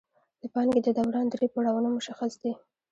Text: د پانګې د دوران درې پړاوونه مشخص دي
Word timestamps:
د 0.41 0.43
پانګې 0.53 0.81
د 0.83 0.89
دوران 0.97 1.25
درې 1.29 1.47
پړاوونه 1.53 1.89
مشخص 1.97 2.31
دي 2.41 2.51